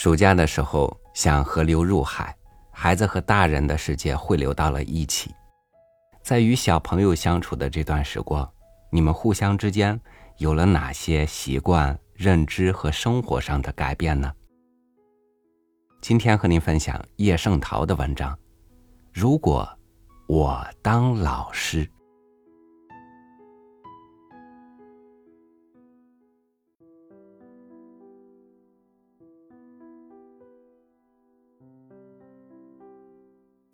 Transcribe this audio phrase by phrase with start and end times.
[0.00, 2.34] 暑假的时候，像河流入海，
[2.70, 5.30] 孩子和大人的世界汇流到了一起。
[6.22, 8.50] 在与小朋友相处的这段时光，
[8.90, 10.00] 你们互相之间
[10.38, 14.32] 有了哪些习惯、认知和生活上的改变呢？
[16.00, 18.34] 今天和您分享叶圣陶的文章。
[19.12, 19.68] 如果
[20.26, 21.86] 我当老师。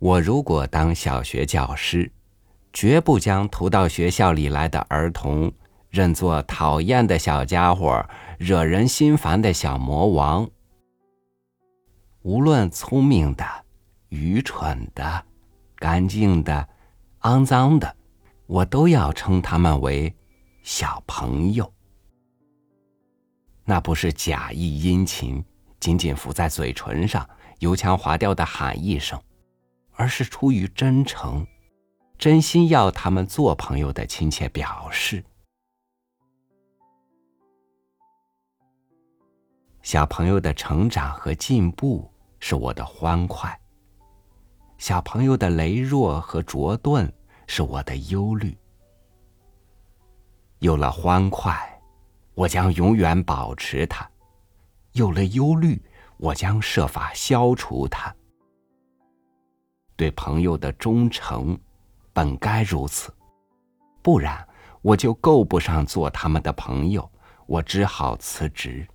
[0.00, 2.10] 我如果当小学教师，
[2.72, 5.52] 绝不将投到学校里来的儿童
[5.90, 10.48] 认作讨厌的小家伙、惹人心烦的小魔王。
[12.22, 13.44] 无论聪明的、
[14.08, 15.22] 愚蠢的、
[15.76, 16.66] 干净的、
[17.20, 17.94] 肮脏的，
[18.46, 20.14] 我都要称他们为
[20.62, 21.70] 小朋友。
[23.66, 25.44] 那不是假意殷勤，
[25.78, 27.28] 仅仅浮在嘴唇上、
[27.58, 29.20] 油腔滑调的喊一声。
[30.00, 31.46] 而是出于真诚，
[32.16, 35.22] 真心要他们做朋友的亲切表示。
[39.82, 43.54] 小朋友的成长和进步是我的欢快，
[44.78, 47.12] 小朋友的羸弱和拙钝
[47.46, 48.56] 是我的忧虑。
[50.60, 51.78] 有了欢快，
[52.32, 54.06] 我将永远保持它；
[54.92, 55.78] 有了忧虑，
[56.16, 58.10] 我将设法消除它。
[60.00, 61.60] 对朋友的忠诚，
[62.14, 63.12] 本该如此，
[64.00, 64.48] 不然
[64.80, 67.06] 我就够不上做他们的朋友，
[67.44, 68.88] 我只好辞职。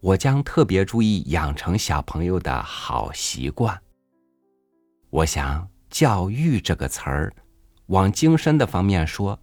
[0.00, 3.76] 我将特别注意养成小朋友的好习惯。
[5.10, 7.34] 我想“教育”这个词儿，
[7.86, 9.36] 往精深的方面说，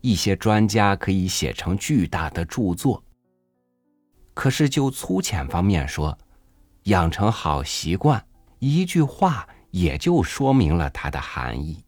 [0.00, 3.00] 一些专家可以写成巨大的著作。
[4.34, 6.18] 可是就粗浅方面说，
[6.86, 8.20] 养成好习惯。
[8.58, 11.84] 一句话也就说明了它的含义。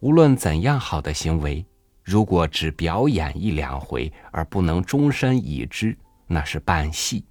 [0.00, 1.64] 无论怎样好的行为，
[2.02, 5.96] 如果只表演一两回而不能终身已之，
[6.26, 7.24] 那是扮戏；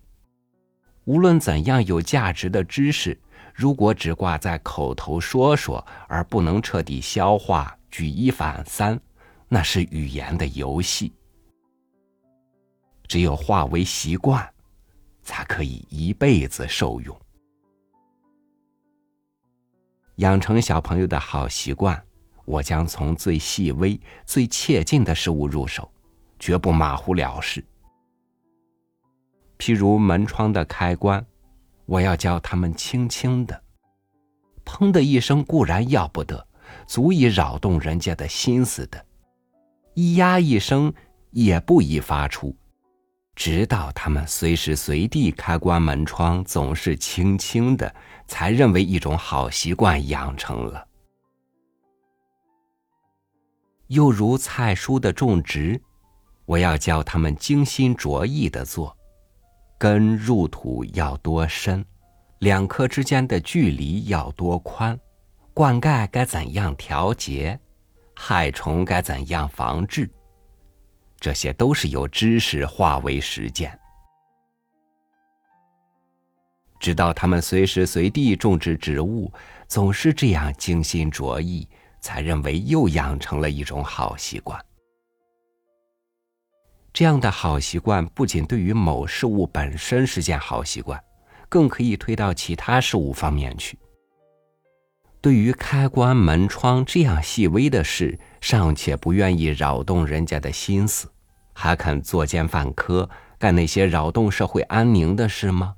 [1.06, 3.20] 无论怎样有价值的知识，
[3.54, 9.00] 如果只挂在口头说说而不能彻底消化、举一反三，
[9.48, 11.14] 那是语言的游戏。
[13.08, 14.52] 只有化为习惯。
[15.24, 17.18] 才可以一辈子受用。
[20.18, 22.00] 养成小朋友的好习惯，
[22.46, 25.92] 我将从最细微、最切近的事物入手，
[26.38, 27.66] 绝不马虎了事。
[29.58, 31.26] 譬如门窗的开关，
[31.86, 33.64] 我要教他们轻轻的，
[34.66, 36.48] 砰的一声固然要不得，
[36.86, 39.00] 足以扰动人家的心思的；
[39.96, 40.94] 咿呀一声
[41.32, 42.56] 也不宜发出。
[43.36, 47.94] 直到他们随时随地开关门窗，总是轻轻的，
[48.28, 50.88] 才认为一种好习惯养成了。
[53.88, 55.82] 又如菜蔬的种植，
[56.46, 58.96] 我要教他们精心着意的做，
[59.78, 61.84] 根入土要多深，
[62.40, 64.98] 两棵之间的距离要多宽，
[65.54, 67.60] 灌溉该怎样调节，
[68.16, 70.10] 害虫该怎样防治。
[71.24, 73.80] 这些都是由知识化为实践，
[76.82, 79.32] 直到他们随时随地种植植物，
[79.70, 81.66] 总是这样精心着意，
[82.02, 84.60] 才认为又养成了一种好习惯。
[86.92, 91.02] 这样的好习惯不仅对于某事物本身是件好习惯，
[91.48, 93.80] 更可以推到其他事物方面去。
[95.22, 101.10] 对于开关门窗这样细微的事，尚且不愿意扰动人家的心思。
[101.54, 103.10] 还肯作奸犯科，
[103.40, 105.76] 干那些扰动社会安宁的事吗？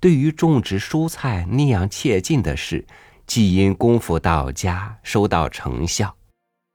[0.00, 2.86] 对于种植蔬菜那样切近的事，
[3.26, 6.14] 既因功夫到家，收到成效；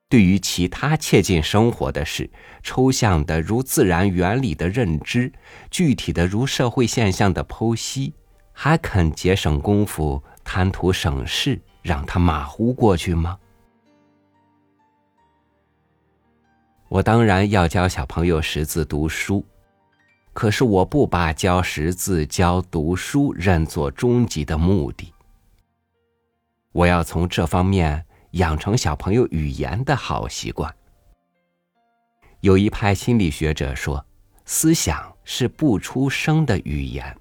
[0.07, 2.29] 对于其他切近生活的事，
[2.62, 5.33] 抽象的如自然原理的认知，
[5.71, 8.13] 具体的如社会现象的剖析，
[8.53, 13.39] 还肯节省功夫，贪图省事，让他马虎过去吗？
[16.87, 19.43] 我当然要教小朋友识字读书，
[20.33, 25.11] 可是我不把教识字、教读书认作终极的目的。
[26.71, 30.73] 我要从这方面养成小朋友语言的好习惯。
[32.41, 34.05] 有一派心理学者说，
[34.45, 37.17] 思想是不出声的语言，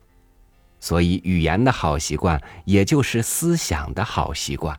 [0.79, 4.79] 所以语言的好习惯也就是思想的好习惯。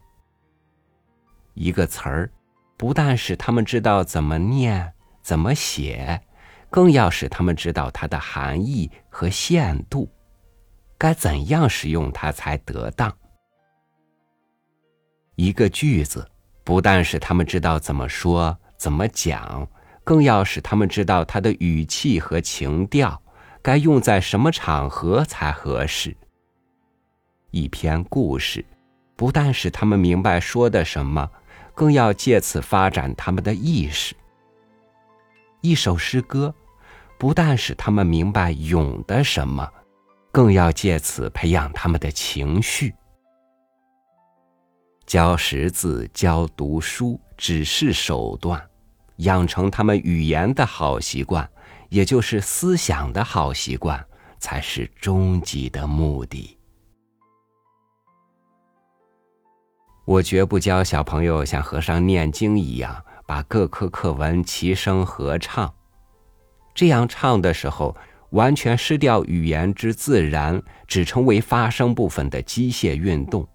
[1.56, 2.30] 一个词儿。
[2.86, 4.94] 不但使他们知道怎么念、
[5.24, 6.22] 怎么写，
[6.70, 10.08] 更要使他们知道它的含义和限度，
[10.96, 13.12] 该怎样使用它才得当。
[15.34, 16.30] 一个句子，
[16.64, 19.68] 不但使他们知道怎么说、怎么讲，
[20.04, 23.20] 更要使他们知道它的语气和情调，
[23.64, 26.16] 该用在什么场合才合适。
[27.50, 28.64] 一篇故事，
[29.16, 31.28] 不但使他们明白说的什么，
[31.76, 34.16] 更要借此发展他们的意识。
[35.62, 36.54] 一首诗歌，
[37.20, 39.70] 不但使他们明白咏的什么，
[40.32, 42.94] 更要借此培养他们的情绪。
[45.06, 48.60] 教识字、教读书只是手段，
[49.18, 51.48] 养成他们语言的好习惯，
[51.90, 54.04] 也就是思想的好习惯，
[54.40, 56.55] 才是终极的目的。
[60.06, 65.74] 我绝不教小朋友像和尚念经一样，把各科课文齐声合唱。
[66.76, 67.96] 这样唱的时候，
[68.30, 73.48] 完全失掉语言之自然，只成为发声部分的机械运动。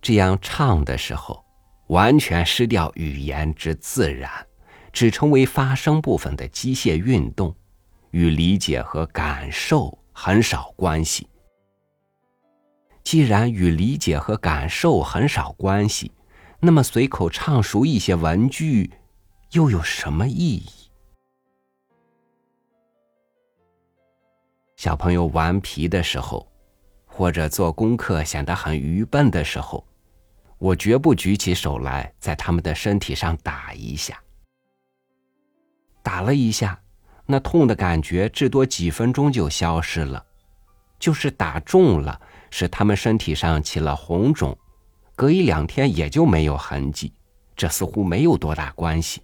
[0.00, 1.44] 这样唱的时候，
[1.88, 4.30] 完全失掉语言之自然，
[4.90, 7.54] 只成为发声部分的机械运动，
[8.12, 11.28] 与理解和感受很少关系。
[13.04, 16.12] 既然与理解和感受很少关系，
[16.60, 18.90] 那么随口唱熟一些文句，
[19.50, 20.70] 又有什么意义？
[24.76, 26.46] 小朋友顽皮的时候，
[27.06, 29.84] 或者做功课显得很愚笨的时候。
[30.58, 34.22] 我绝不举起手来在他们的身体上打一下。
[36.04, 36.80] 打了一下，
[37.26, 40.24] 那痛的感觉至多几分钟就消失了；
[41.00, 42.20] 就是打中了，
[42.52, 44.56] 使他们身体上起了红肿，
[45.16, 47.10] 隔一两天也就没有痕迹，
[47.56, 49.22] 这似乎没有多大关系。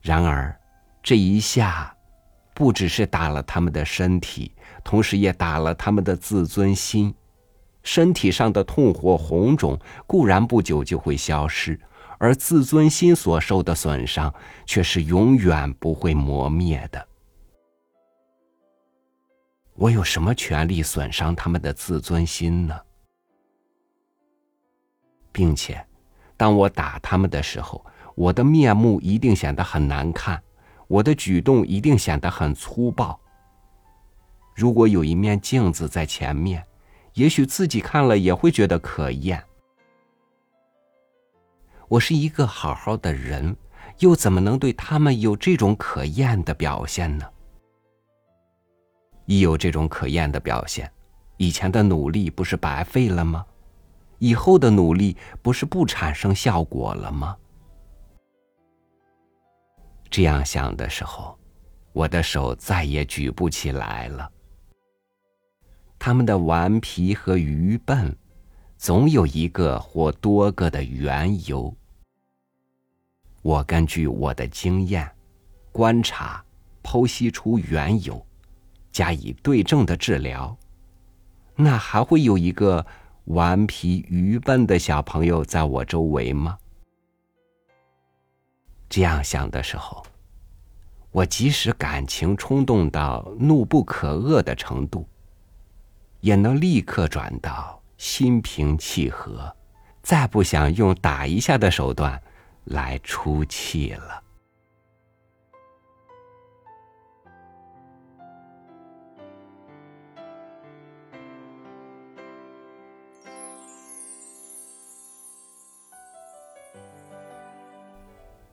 [0.00, 0.58] 然而，
[1.02, 1.94] 这一下，
[2.54, 4.52] 不只是打了他们的身体，
[4.82, 7.14] 同时也打了他们的自尊心。
[7.82, 11.78] 身体上的痛或红肿固然不久就会消失，
[12.18, 14.32] 而自尊心所受的损伤
[14.64, 17.06] 却是永远不会磨灭的。
[19.80, 22.78] 我有什么权利损伤他们的自尊心呢？
[25.32, 25.82] 并且，
[26.36, 27.82] 当我打他们的时候，
[28.14, 30.42] 我的面目一定显得很难看，
[30.86, 33.18] 我的举动一定显得很粗暴。
[34.54, 36.62] 如果有一面镜子在前面。
[37.14, 39.42] 也许自己看了也会觉得可厌。
[41.88, 43.56] 我是一个好好的人，
[43.98, 47.28] 又怎么能对他们有这种可厌的表现呢？
[49.30, 50.90] 一有这种可厌的表现，
[51.36, 53.46] 以前的努力不是白费了吗？
[54.18, 57.36] 以后的努力不是不产生效果了吗？
[60.10, 61.38] 这样想的时候，
[61.92, 64.28] 我的手再也举不起来了。
[65.96, 68.12] 他们的顽皮和愚笨，
[68.76, 71.72] 总有一个或多个的缘由。
[73.42, 75.08] 我根据我的经验、
[75.70, 76.44] 观察，
[76.82, 78.26] 剖析出缘由，
[78.90, 80.56] 加以对症的治疗，
[81.56, 82.84] 那还会有一个
[83.24, 86.58] 顽皮愚笨的小朋友在我周围吗？
[88.88, 90.04] 这样想的时候，
[91.10, 95.06] 我即使感情冲动到怒不可遏的程度。
[96.20, 99.56] 也能立刻转到心平气和，
[100.02, 102.20] 再不想用打一下的手段
[102.64, 104.22] 来出气了。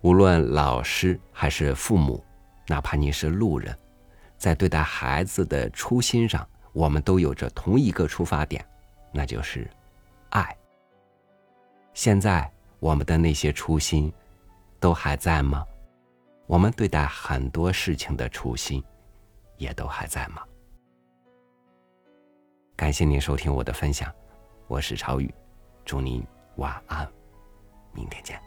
[0.07, 2.23] 无论老师还是父母，
[2.67, 3.77] 哪怕你是路人，
[4.37, 6.47] 在对待孩子的初心上。
[6.71, 8.65] 我们都有着同一个出发点，
[9.11, 9.69] 那就是
[10.29, 10.55] 爱。
[11.93, 12.49] 现在
[12.79, 14.09] 我们的那些初心
[14.79, 15.65] 都还在吗？
[16.45, 18.81] 我们对待很多事情的初心
[19.57, 20.41] 也都还在吗？
[22.77, 24.09] 感谢您收听我的分享，
[24.67, 25.29] 我是超宇，
[25.83, 27.05] 祝您晚安，
[27.91, 28.46] 明天见。